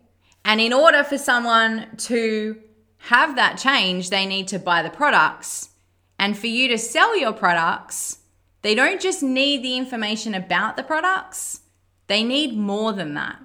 And 0.44 0.60
in 0.60 0.72
order 0.72 1.04
for 1.04 1.18
someone 1.18 1.88
to 1.98 2.58
have 2.98 3.36
that 3.36 3.58
change, 3.58 4.10
they 4.10 4.24
need 4.24 4.48
to 4.48 4.58
buy 4.58 4.82
the 4.82 4.90
products. 4.90 5.70
And 6.18 6.36
for 6.36 6.46
you 6.46 6.68
to 6.68 6.78
sell 6.78 7.16
your 7.16 7.34
products, 7.34 8.18
they 8.62 8.74
don't 8.74 9.00
just 9.00 9.22
need 9.22 9.62
the 9.62 9.76
information 9.76 10.34
about 10.34 10.76
the 10.76 10.82
products 10.82 11.60
they 12.06 12.22
need 12.22 12.56
more 12.56 12.92
than 12.92 13.14
that, 13.14 13.40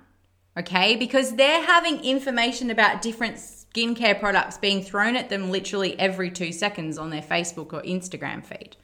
okay? 0.57 0.95
Because 0.95 1.35
they're 1.35 1.65
having 1.65 2.03
information 2.03 2.69
about 2.69 3.01
different 3.01 3.37
skincare 3.37 4.19
products 4.19 4.57
being 4.57 4.83
thrown 4.83 5.15
at 5.15 5.29
them 5.29 5.49
literally 5.49 5.99
every 5.99 6.29
two 6.29 6.51
seconds 6.51 6.97
on 6.97 7.09
their 7.09 7.21
Facebook 7.21 7.73
or 7.73 7.81
Instagram 7.81 8.43
feed. 8.43 8.75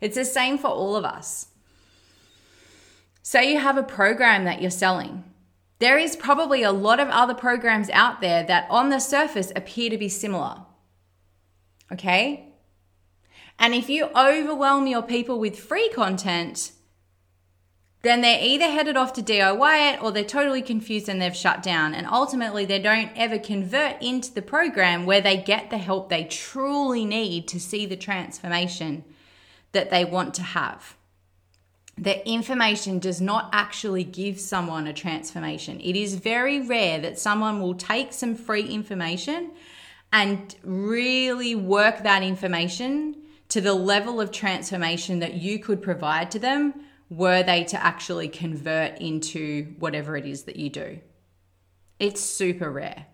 It's 0.00 0.16
the 0.16 0.24
same 0.24 0.58
for 0.58 0.68
all 0.68 0.96
of 0.96 1.04
us. 1.04 1.48
Say 3.22 3.52
you 3.52 3.58
have 3.58 3.76
a 3.76 3.82
program 3.82 4.44
that 4.44 4.60
you're 4.60 4.70
selling. 4.70 5.24
There 5.78 5.98
is 5.98 6.16
probably 6.16 6.62
a 6.62 6.72
lot 6.72 7.00
of 7.00 7.08
other 7.08 7.34
programs 7.34 7.88
out 7.90 8.20
there 8.20 8.42
that 8.44 8.66
on 8.70 8.90
the 8.90 8.98
surface 8.98 9.52
appear 9.56 9.90
to 9.90 9.98
be 9.98 10.08
similar. 10.08 10.62
Okay? 11.92 12.52
And 13.58 13.74
if 13.74 13.88
you 13.88 14.08
overwhelm 14.16 14.86
your 14.86 15.02
people 15.02 15.38
with 15.38 15.58
free 15.58 15.88
content, 15.90 16.72
then 18.02 18.22
they're 18.22 18.42
either 18.42 18.66
headed 18.66 18.96
off 18.96 19.12
to 19.14 19.22
DIY 19.22 19.94
it 19.94 20.02
or 20.02 20.10
they're 20.10 20.24
totally 20.24 20.62
confused 20.62 21.08
and 21.08 21.20
they've 21.20 21.36
shut 21.36 21.62
down. 21.62 21.94
And 21.94 22.06
ultimately, 22.06 22.64
they 22.64 22.78
don't 22.78 23.10
ever 23.14 23.38
convert 23.38 24.00
into 24.02 24.32
the 24.32 24.42
program 24.42 25.04
where 25.04 25.20
they 25.20 25.36
get 25.36 25.68
the 25.68 25.78
help 25.78 26.08
they 26.08 26.24
truly 26.24 27.04
need 27.04 27.46
to 27.48 27.60
see 27.60 27.84
the 27.84 27.96
transformation 27.96 29.04
that 29.72 29.90
they 29.90 30.04
want 30.04 30.34
to 30.34 30.42
have. 30.42 30.96
The 31.98 32.26
information 32.26 32.98
does 32.98 33.20
not 33.20 33.50
actually 33.52 34.04
give 34.04 34.40
someone 34.40 34.86
a 34.86 34.94
transformation. 34.94 35.78
It 35.80 35.96
is 35.96 36.14
very 36.14 36.58
rare 36.58 36.98
that 37.00 37.18
someone 37.18 37.60
will 37.60 37.74
take 37.74 38.14
some 38.14 38.34
free 38.34 38.66
information 38.66 39.50
and 40.10 40.54
really 40.64 41.54
work 41.54 42.02
that 42.02 42.22
information 42.22 43.16
to 43.50 43.60
the 43.60 43.74
level 43.74 44.18
of 44.18 44.32
transformation 44.32 45.18
that 45.18 45.34
you 45.34 45.58
could 45.58 45.82
provide 45.82 46.30
to 46.30 46.38
them 46.38 46.72
were 47.10 47.42
they 47.42 47.64
to 47.64 47.84
actually 47.84 48.28
convert 48.28 48.98
into 49.00 49.74
whatever 49.80 50.16
it 50.16 50.24
is 50.24 50.44
that 50.44 50.56
you 50.56 50.70
do. 50.70 51.00
It's 51.98 52.20
super 52.20 52.70
rare. 52.70 53.06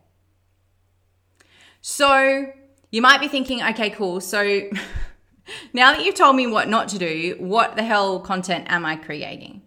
So 1.80 2.52
you 2.90 3.02
might 3.02 3.20
be 3.20 3.28
thinking, 3.28 3.62
okay, 3.62 3.90
cool. 3.90 4.20
So 4.20 4.42
now 5.72 5.92
that 5.92 6.04
you've 6.04 6.14
told 6.14 6.36
me 6.36 6.46
what 6.46 6.68
not 6.68 6.88
to 6.88 6.98
do, 6.98 7.36
what 7.38 7.76
the 7.76 7.82
hell 7.82 8.20
content 8.20 8.66
am 8.68 8.84
I 8.84 8.96
creating? 8.96 9.62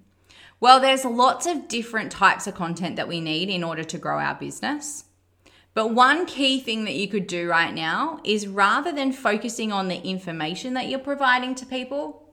Well, 0.59 0.79
there's 0.79 1.05
lots 1.05 1.45
of 1.45 1.67
different 1.67 2.11
types 2.11 2.45
of 2.45 2.53
content 2.53 2.97
that 2.97 3.07
we 3.07 3.21
need 3.21 3.49
in 3.49 3.63
order 3.63 3.83
to 3.83 3.97
grow 3.97 4.19
our 4.19 4.35
business. 4.35 5.05
But 5.73 5.93
one 5.93 6.25
key 6.25 6.59
thing 6.59 6.83
that 6.85 6.95
you 6.95 7.07
could 7.07 7.27
do 7.27 7.49
right 7.49 7.73
now 7.73 8.19
is 8.23 8.47
rather 8.47 8.91
than 8.91 9.11
focusing 9.11 9.71
on 9.71 9.87
the 9.87 10.01
information 10.01 10.73
that 10.73 10.89
you're 10.89 10.99
providing 10.99 11.55
to 11.55 11.65
people, 11.65 12.28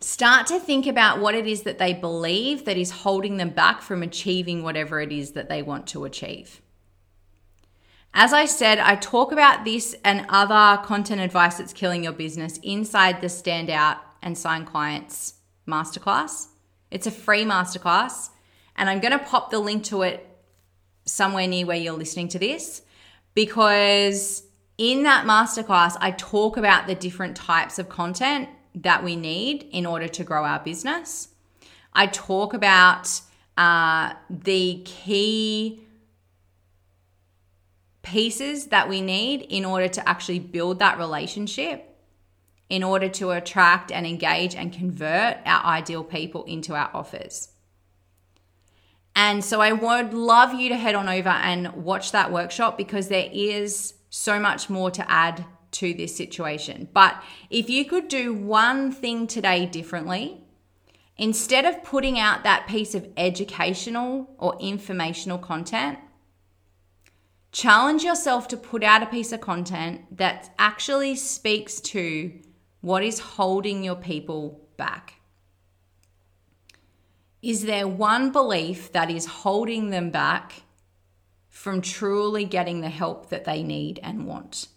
Start 0.00 0.46
to 0.46 0.60
think 0.60 0.86
about 0.86 1.20
what 1.20 1.34
it 1.34 1.46
is 1.46 1.62
that 1.62 1.78
they 1.78 1.92
believe 1.92 2.64
that 2.64 2.76
is 2.76 2.90
holding 2.90 3.36
them 3.36 3.50
back 3.50 3.82
from 3.82 4.02
achieving 4.02 4.62
whatever 4.62 5.00
it 5.00 5.10
is 5.10 5.32
that 5.32 5.48
they 5.48 5.62
want 5.62 5.88
to 5.88 6.04
achieve. 6.04 6.60
As 8.14 8.32
I 8.32 8.46
said, 8.46 8.78
I 8.78 8.94
talk 8.94 9.32
about 9.32 9.64
this 9.64 9.96
and 10.04 10.24
other 10.28 10.80
content 10.82 11.20
advice 11.20 11.58
that's 11.58 11.72
killing 11.72 12.04
your 12.04 12.12
business 12.12 12.58
inside 12.62 13.20
the 13.20 13.26
Standout 13.26 13.98
and 14.22 14.38
Sign 14.38 14.64
Clients 14.64 15.34
masterclass. 15.66 16.46
It's 16.90 17.06
a 17.06 17.10
free 17.10 17.44
masterclass, 17.44 18.30
and 18.76 18.88
I'm 18.88 19.00
going 19.00 19.12
to 19.12 19.18
pop 19.18 19.50
the 19.50 19.58
link 19.58 19.84
to 19.84 20.02
it 20.02 20.24
somewhere 21.04 21.46
near 21.46 21.66
where 21.66 21.76
you're 21.76 21.92
listening 21.92 22.28
to 22.28 22.38
this 22.38 22.82
because 23.34 24.44
in 24.78 25.02
that 25.02 25.26
masterclass, 25.26 25.96
I 26.00 26.12
talk 26.12 26.56
about 26.56 26.86
the 26.86 26.94
different 26.94 27.36
types 27.36 27.78
of 27.78 27.88
content 27.88 28.48
that 28.82 29.02
we 29.02 29.16
need 29.16 29.68
in 29.72 29.86
order 29.86 30.08
to 30.08 30.24
grow 30.24 30.44
our 30.44 30.60
business. 30.60 31.28
I 31.92 32.06
talk 32.06 32.54
about 32.54 33.20
uh, 33.56 34.14
the 34.30 34.82
key 34.84 35.82
pieces 38.02 38.66
that 38.66 38.88
we 38.88 39.00
need 39.00 39.42
in 39.42 39.64
order 39.64 39.88
to 39.88 40.08
actually 40.08 40.38
build 40.38 40.78
that 40.78 40.98
relationship 40.98 41.84
in 42.68 42.82
order 42.82 43.08
to 43.08 43.30
attract 43.30 43.90
and 43.90 44.06
engage 44.06 44.54
and 44.54 44.72
convert 44.72 45.38
our 45.44 45.64
ideal 45.64 46.04
people 46.04 46.44
into 46.44 46.74
our 46.74 46.90
offers. 46.92 47.48
And 49.16 49.44
so 49.44 49.60
I 49.60 49.72
would 49.72 50.14
love 50.14 50.54
you 50.54 50.68
to 50.68 50.76
head 50.76 50.94
on 50.94 51.08
over 51.08 51.30
and 51.30 51.72
watch 51.72 52.12
that 52.12 52.30
workshop 52.30 52.76
because 52.76 53.08
there 53.08 53.28
is 53.32 53.94
so 54.10 54.38
much 54.38 54.70
more 54.70 54.90
to 54.92 55.10
add 55.10 55.44
to 55.72 55.94
this 55.94 56.16
situation. 56.16 56.88
But 56.92 57.22
if 57.50 57.68
you 57.68 57.84
could 57.84 58.08
do 58.08 58.34
one 58.34 58.92
thing 58.92 59.26
today 59.26 59.66
differently, 59.66 60.44
instead 61.16 61.64
of 61.64 61.84
putting 61.84 62.18
out 62.18 62.44
that 62.44 62.66
piece 62.66 62.94
of 62.94 63.08
educational 63.16 64.34
or 64.38 64.56
informational 64.60 65.38
content, 65.38 65.98
challenge 67.52 68.04
yourself 68.04 68.48
to 68.48 68.56
put 68.56 68.82
out 68.82 69.02
a 69.02 69.06
piece 69.06 69.32
of 69.32 69.40
content 69.40 70.16
that 70.16 70.54
actually 70.58 71.16
speaks 71.16 71.80
to 71.80 72.32
what 72.80 73.02
is 73.02 73.18
holding 73.18 73.82
your 73.82 73.96
people 73.96 74.68
back. 74.76 75.14
Is 77.42 77.64
there 77.64 77.86
one 77.86 78.32
belief 78.32 78.92
that 78.92 79.10
is 79.10 79.26
holding 79.26 79.90
them 79.90 80.10
back 80.10 80.62
from 81.48 81.80
truly 81.80 82.44
getting 82.44 82.80
the 82.80 82.88
help 82.88 83.30
that 83.30 83.44
they 83.44 83.62
need 83.62 84.00
and 84.02 84.26
want? 84.26 84.68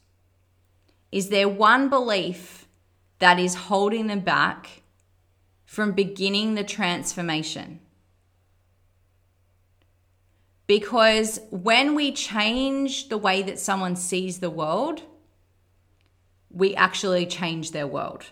Is 1.12 1.30
there 1.30 1.50
one 1.50 1.90
belief 1.90 2.68
that 3.20 3.40
is 3.40 3.56
holding 3.56 4.08
them 4.08 4.22
back 4.22 4.84
from 5.66 5.92
beginning 5.92 6.56
the 6.56 6.64
transformation? 6.64 7.80
Because 10.68 11.42
when 11.50 11.96
we 11.96 12.14
change 12.14 13.10
the 13.10 13.18
way 13.18 13.42
that 13.42 13.60
someone 13.60 13.98
sees 13.98 14.40
the 14.40 14.50
world, 14.50 15.02
we 16.50 16.76
actually 16.76 17.26
change 17.26 17.72
their 17.72 17.88
world. 17.88 18.26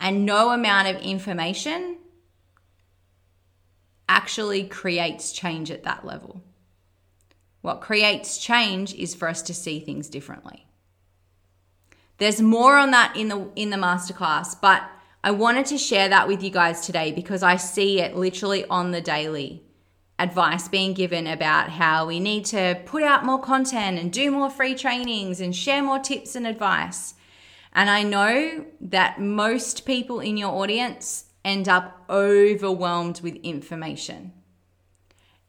And 0.00 0.24
no 0.24 0.50
amount 0.50 0.88
of 0.88 1.02
information 1.02 1.98
actually 4.08 4.64
creates 4.64 5.30
change 5.32 5.70
at 5.70 5.82
that 5.82 6.06
level. 6.06 6.42
What 7.60 7.82
creates 7.82 8.38
change 8.38 8.94
is 8.94 9.14
for 9.14 9.28
us 9.28 9.42
to 9.42 9.52
see 9.52 9.78
things 9.78 10.08
differently. 10.08 10.69
There's 12.20 12.42
more 12.42 12.76
on 12.76 12.90
that 12.90 13.16
in 13.16 13.28
the 13.28 13.50
in 13.56 13.70
the 13.70 13.78
masterclass, 13.78 14.54
but 14.60 14.82
I 15.24 15.30
wanted 15.30 15.64
to 15.66 15.78
share 15.78 16.06
that 16.10 16.28
with 16.28 16.42
you 16.42 16.50
guys 16.50 16.84
today 16.84 17.12
because 17.12 17.42
I 17.42 17.56
see 17.56 17.98
it 17.98 18.14
literally 18.14 18.66
on 18.66 18.90
the 18.90 19.00
daily. 19.00 19.64
Advice 20.18 20.68
being 20.68 20.92
given 20.92 21.26
about 21.26 21.70
how 21.70 22.06
we 22.06 22.20
need 22.20 22.44
to 22.46 22.78
put 22.84 23.02
out 23.02 23.24
more 23.24 23.40
content 23.40 23.98
and 23.98 24.12
do 24.12 24.30
more 24.30 24.50
free 24.50 24.74
trainings 24.74 25.40
and 25.40 25.56
share 25.56 25.82
more 25.82 25.98
tips 25.98 26.36
and 26.36 26.46
advice. 26.46 27.14
And 27.72 27.88
I 27.88 28.02
know 28.02 28.66
that 28.82 29.18
most 29.18 29.86
people 29.86 30.20
in 30.20 30.36
your 30.36 30.50
audience 30.50 31.24
end 31.42 31.70
up 31.70 32.04
overwhelmed 32.10 33.22
with 33.22 33.36
information. 33.36 34.34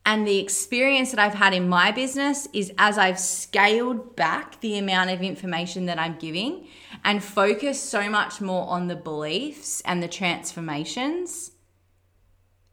And 0.06 0.28
the 0.28 0.40
experience 0.40 1.12
that 1.12 1.20
I've 1.20 1.36
had 1.36 1.54
in 1.54 1.70
my 1.70 1.92
business 1.92 2.48
is 2.54 2.74
as 2.78 2.98
I've 2.98 3.20
scaled 3.20 4.16
back 4.16 4.60
the 4.62 4.78
amount 4.78 5.12
of 5.12 5.22
information 5.22 5.86
that 5.86 6.00
I'm 6.00 6.18
giving 6.18 6.68
and 7.04 7.24
focused 7.24 7.90
so 7.90 8.10
much 8.10 8.42
more 8.42 8.68
on 8.68 8.88
the 8.88 8.96
beliefs 8.96 9.82
and 9.86 10.02
the 10.02 10.08
transformations, 10.08 11.52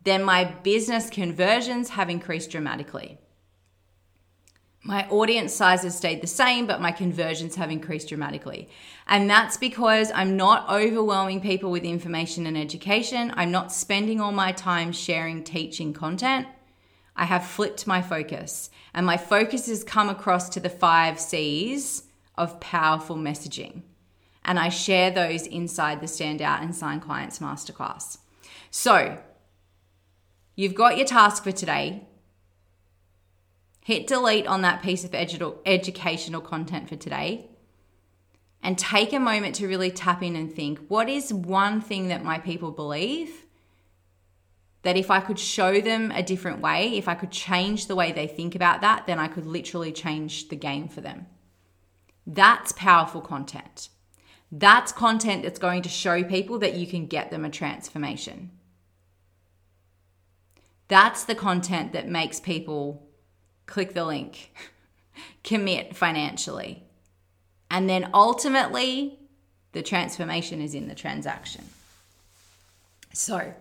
then 0.05 0.23
my 0.25 0.45
business 0.45 1.11
conversions 1.11 1.91
have 1.91 2.09
increased 2.09 2.51
dramatically. 2.51 3.19
My 4.83 5.07
audience 5.09 5.53
size 5.53 5.83
has 5.83 5.97
stayed 5.99 6.23
the 6.23 6.27
same, 6.27 6.67
but 6.67 6.81
my 6.81 6.93
conversions 6.93 7.57
have 7.57 7.71
increased 7.71 8.09
dramatically. 8.09 8.71
And 9.07 9.29
that's 9.29 9.59
because 9.59 10.11
I'm 10.15 10.35
not 10.35 10.71
overwhelming 10.71 11.43
people 11.43 11.71
with 11.71 11.85
information 11.85 12.47
and 12.47 12.57
education. 12.57 13.35
I'm 13.37 13.51
not 13.51 13.71
spending 13.71 14.19
all 14.19 14.33
my 14.33 14.53
time 14.53 14.93
sharing 14.93 15.45
teaching 15.45 15.93
content. 15.93 16.47
I 17.19 17.25
have 17.25 17.45
flipped 17.45 17.87
my 17.87 18.01
focus, 18.01 18.71
and 18.95 19.05
my 19.05 19.17
focus 19.17 19.67
has 19.67 19.83
come 19.83 20.09
across 20.09 20.49
to 20.51 20.61
the 20.61 20.71
five 20.71 21.19
C's 21.19 22.05
of 22.37 22.61
powerful 22.61 23.17
messaging. 23.17 23.83
And 24.45 24.57
I 24.57 24.69
share 24.69 25.11
those 25.11 25.45
inside 25.47 26.01
the 26.01 26.07
Standout 26.07 26.63
and 26.63 26.75
Sign 26.75 27.01
Clients 27.01 27.41
Masterclass. 27.41 28.19
So, 28.71 29.19
you've 30.55 30.77
got 30.77 30.97
your 30.97 31.07
task 31.07 31.43
for 31.43 31.51
today. 31.51 32.07
Hit 33.85 34.07
delete 34.07 34.47
on 34.47 34.63
that 34.63 34.83
piece 34.83 35.03
of 35.03 35.11
edu- 35.11 35.59
educational 35.67 36.41
content 36.41 36.89
for 36.89 36.97
today 36.97 37.51
and 38.63 38.79
take 38.79 39.13
a 39.13 39.19
moment 39.19 39.57
to 39.57 39.67
really 39.67 39.91
tap 39.91 40.23
in 40.23 40.37
and 40.37 40.53
think 40.53 40.79
what 40.87 41.09
is 41.09 41.33
one 41.35 41.81
thing 41.81 42.09
that 42.09 42.25
my 42.25 42.39
people 42.39 42.71
believe 42.71 43.45
that 44.89 44.97
if 44.97 45.11
I 45.11 45.21
could 45.21 45.39
show 45.39 45.83
them 45.83 46.11
a 46.13 46.23
different 46.23 46.63
way, 46.63 46.97
if 46.97 47.09
I 47.09 47.15
could 47.15 47.31
change 47.31 47.89
the 47.89 47.95
way 47.95 48.11
they 48.11 48.27
think 48.27 48.55
about 48.55 48.81
that, 48.81 49.07
then 49.07 49.19
I 49.19 49.29
could 49.29 49.45
literally 49.45 49.93
change 49.93 50.49
the 50.49 50.57
game 50.57 50.89
for 50.89 51.03
them. 51.03 51.27
That's 52.27 52.73
powerful 52.73 53.21
content. 53.21 53.91
That's 54.51 54.91
content 54.91 55.43
that's 55.43 55.59
going 55.59 55.83
to 55.83 55.91
show 55.91 56.25
people 56.25 56.59
that 56.61 56.73
you 56.73 56.87
can 56.87 57.05
get 57.07 57.31
them 57.31 57.45
a 57.45 57.51
transformation. 57.51 58.51
That's 60.89 61.23
the 61.25 61.35
content 61.35 61.93
that 61.93 62.09
makes 62.09 62.41
people 62.41 63.07
click 63.67 63.93
the 63.93 64.07
link, 64.07 64.55
commit 65.45 65.95
financially. 65.95 66.85
And 67.71 67.91
then 67.91 68.09
ultimately, 68.15 69.19
the 69.73 69.83
transformation 69.83 70.63
is 70.63 70.75
in 70.75 70.89
the 70.89 70.95
transaction. 70.95 71.67
So, 73.13 73.53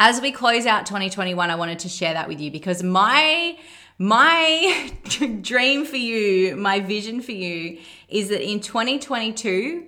as 0.00 0.20
we 0.20 0.30
close 0.30 0.64
out 0.64 0.86
2021, 0.86 1.50
I 1.50 1.56
wanted 1.56 1.80
to 1.80 1.88
share 1.88 2.14
that 2.14 2.28
with 2.28 2.40
you 2.40 2.52
because 2.52 2.84
my 2.84 3.58
my 3.98 4.92
dream 5.42 5.84
for 5.84 5.96
you, 5.96 6.54
my 6.54 6.78
vision 6.78 7.20
for 7.20 7.32
you 7.32 7.80
is 8.08 8.28
that 8.28 8.48
in 8.48 8.60
2022 8.60 9.84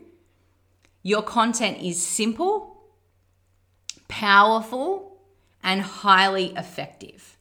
your 1.04 1.22
content 1.22 1.78
is 1.80 2.04
simple, 2.04 2.82
powerful, 4.08 5.16
and 5.62 5.80
highly 5.80 6.52
effective 6.56 7.38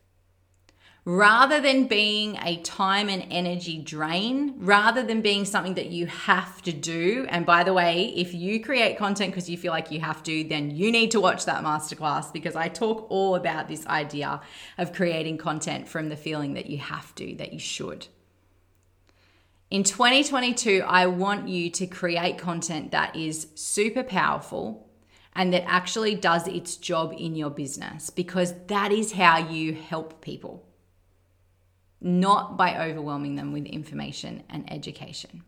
rather 1.06 1.62
than 1.62 1.88
being 1.88 2.38
a 2.44 2.58
time 2.58 3.10
and 3.10 3.26
energy 3.32 3.78
drain, 3.78 4.54
rather 4.58 5.02
than 5.02 5.22
being 5.22 5.46
something 5.46 5.76
that 5.76 5.88
you 5.88 6.06
have 6.06 6.62
to 6.62 6.72
do. 6.72 7.26
And 7.30 7.46
by 7.46 7.64
the 7.64 7.74
way, 7.74 8.14
if 8.16 8.34
you 8.34 8.62
create 8.62 8.98
content 8.98 9.32
because 9.32 9.50
you 9.50 9.58
feel 9.58 9.72
like 9.72 9.92
you 9.92 10.02
have 10.02 10.22
to, 10.24 10.44
then 10.44 10.72
you 10.76 10.92
need 10.92 11.12
to 11.12 11.22
watch 11.22 11.46
that 11.46 11.64
masterclass 11.64 12.32
because 12.32 12.56
I 12.56 12.68
talk 12.68 13.08
all 13.10 13.36
about 13.36 13.68
this 13.68 13.88
idea 13.88 14.42
of 14.78 14.94
creating 14.94 15.38
content 15.38 15.88
from 15.88 16.10
the 16.10 16.18
feeling 16.18 16.54
that 16.54 16.68
you 16.68 16.78
have 16.78 17.16
to, 17.16 17.36
that 17.36 17.54
you 17.54 17.60
should. 17.60 18.08
In 19.72 19.84
2022, 19.84 20.84
I 20.86 21.06
want 21.06 21.48
you 21.48 21.70
to 21.72 21.86
create 21.86 22.38
content 22.38 22.92
that 22.92 23.16
is 23.16 23.48
super 23.56 24.04
powerful 24.04 24.90
and 25.34 25.54
that 25.54 25.64
actually 25.68 26.16
does 26.16 26.48
its 26.48 26.76
job 26.76 27.14
in 27.18 27.36
your 27.36 27.52
business 27.52 28.10
because 28.10 28.54
that 28.66 28.92
is 28.92 29.14
how 29.14 29.38
you 29.38 29.74
help 29.74 30.22
people 30.22 30.66
not 32.02 32.58
by 32.58 32.88
overwhelming 32.88 33.36
them 33.36 33.52
with 33.52 33.66
information 33.66 34.44
and 34.50 34.72
education. 34.72 35.44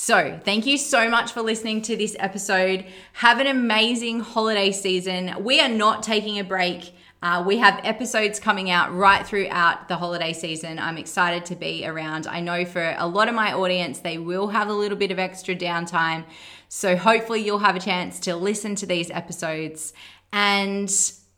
So, 0.00 0.38
thank 0.44 0.64
you 0.64 0.78
so 0.78 1.10
much 1.10 1.32
for 1.32 1.42
listening 1.42 1.82
to 1.82 1.96
this 1.96 2.14
episode. 2.20 2.84
Have 3.14 3.40
an 3.40 3.48
amazing 3.48 4.20
holiday 4.20 4.70
season. 4.70 5.34
We 5.42 5.60
are 5.60 5.68
not 5.68 6.04
taking 6.04 6.38
a 6.38 6.44
break. 6.44 6.94
Uh, 7.20 7.42
we 7.44 7.56
have 7.56 7.80
episodes 7.82 8.38
coming 8.38 8.70
out 8.70 8.94
right 8.94 9.26
throughout 9.26 9.88
the 9.88 9.96
holiday 9.96 10.32
season. 10.32 10.78
I'm 10.78 10.98
excited 10.98 11.44
to 11.46 11.56
be 11.56 11.84
around. 11.84 12.28
I 12.28 12.38
know 12.38 12.64
for 12.64 12.94
a 12.96 13.08
lot 13.08 13.28
of 13.28 13.34
my 13.34 13.52
audience, 13.52 13.98
they 13.98 14.18
will 14.18 14.46
have 14.48 14.68
a 14.68 14.72
little 14.72 14.96
bit 14.96 15.10
of 15.10 15.18
extra 15.18 15.56
downtime. 15.56 16.24
So, 16.68 16.96
hopefully, 16.96 17.44
you'll 17.44 17.58
have 17.58 17.74
a 17.74 17.80
chance 17.80 18.20
to 18.20 18.36
listen 18.36 18.76
to 18.76 18.86
these 18.86 19.10
episodes. 19.10 19.92
And 20.32 20.88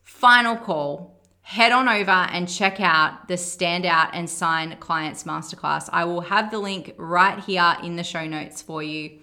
final 0.02 0.56
call 0.56 1.19
head 1.50 1.72
on 1.72 1.88
over 1.88 2.12
and 2.12 2.48
check 2.48 2.78
out 2.78 3.26
the 3.26 3.34
Standout 3.34 4.10
and 4.12 4.30
Sign 4.30 4.76
Clients 4.78 5.24
Masterclass. 5.24 5.88
I 5.92 6.04
will 6.04 6.20
have 6.20 6.52
the 6.52 6.60
link 6.60 6.94
right 6.96 7.40
here 7.40 7.76
in 7.82 7.96
the 7.96 8.04
show 8.04 8.24
notes 8.24 8.62
for 8.62 8.84
you. 8.84 9.18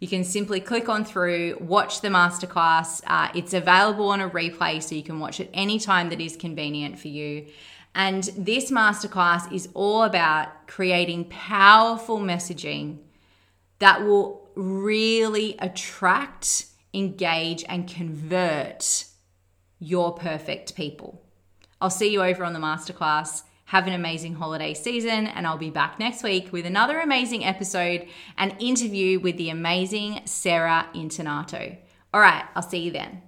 You 0.00 0.08
can 0.08 0.24
simply 0.24 0.58
click 0.58 0.88
on 0.88 1.04
through, 1.04 1.56
watch 1.60 2.00
the 2.00 2.08
masterclass. 2.08 3.00
Uh, 3.06 3.28
it's 3.32 3.54
available 3.54 4.08
on 4.08 4.20
a 4.20 4.28
replay, 4.28 4.82
so 4.82 4.96
you 4.96 5.04
can 5.04 5.20
watch 5.20 5.38
it 5.38 5.50
anytime 5.54 6.08
that 6.08 6.20
is 6.20 6.36
convenient 6.36 6.98
for 6.98 7.06
you. 7.06 7.46
And 7.94 8.24
this 8.36 8.72
masterclass 8.72 9.52
is 9.52 9.68
all 9.72 10.02
about 10.02 10.66
creating 10.66 11.26
powerful 11.26 12.18
messaging 12.18 12.98
that 13.78 14.04
will 14.04 14.50
really 14.56 15.54
attract, 15.60 16.66
engage, 16.92 17.64
and 17.68 17.86
convert 17.86 19.04
your 19.78 20.12
perfect 20.14 20.74
people. 20.74 21.22
I'll 21.80 21.90
see 21.90 22.12
you 22.12 22.22
over 22.22 22.44
on 22.44 22.52
the 22.52 22.58
masterclass. 22.58 23.42
Have 23.66 23.86
an 23.86 23.92
amazing 23.92 24.34
holiday 24.34 24.72
season, 24.72 25.26
and 25.26 25.46
I'll 25.46 25.58
be 25.58 25.70
back 25.70 25.98
next 25.98 26.22
week 26.22 26.52
with 26.52 26.64
another 26.64 27.00
amazing 27.00 27.44
episode 27.44 28.08
and 28.38 28.56
interview 28.58 29.20
with 29.20 29.36
the 29.36 29.50
amazing 29.50 30.22
Sarah 30.24 30.88
Internato. 30.94 31.76
All 32.14 32.20
right, 32.20 32.44
I'll 32.54 32.62
see 32.62 32.78
you 32.78 32.90
then. 32.90 33.27